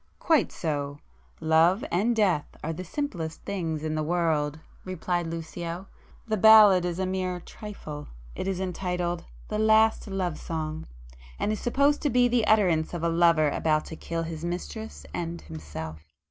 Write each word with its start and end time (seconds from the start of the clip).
"Quite 0.17 0.51
so. 0.51 0.97
Love 1.39 1.85
and 1.91 2.15
Death 2.15 2.57
are 2.63 2.73
the 2.73 2.83
simplest 2.83 3.43
things 3.45 3.83
in 3.83 3.93
the 3.93 4.01
world"—replied 4.01 5.27
Lucio.—"The 5.27 6.37
ballad 6.37 6.85
is 6.85 6.97
a 6.97 7.05
mere 7.05 7.39
trifle,—it 7.39 8.47
is 8.47 8.59
entitled 8.59 9.25
'The 9.49 9.59
Last 9.59 10.07
Love 10.07 10.39
Song' 10.39 10.87
and 11.37 11.51
is 11.51 11.59
supposed 11.59 12.01
to 12.01 12.09
be 12.09 12.27
the 12.27 12.47
utterance 12.47 12.95
of 12.95 13.03
a 13.03 13.09
lover 13.09 13.49
about 13.51 13.85
to 13.85 13.95
kill 13.95 14.23
his 14.23 14.43
mistress 14.43 15.05
and 15.13 15.39
himself. 15.41 16.01